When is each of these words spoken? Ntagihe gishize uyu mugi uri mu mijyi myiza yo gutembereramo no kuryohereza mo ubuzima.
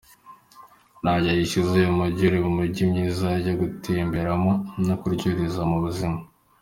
Ntagihe 1.01 1.35
gishize 1.41 1.71
uyu 1.79 1.97
mugi 1.97 2.21
uri 2.29 2.37
mu 2.45 2.51
mijyi 2.57 2.81
myiza 2.91 3.27
yo 3.47 3.53
gutembereramo 3.61 4.51
no 4.87 4.95
kuryohereza 5.01 5.61
mo 5.69 5.75
ubuzima. 5.79 6.17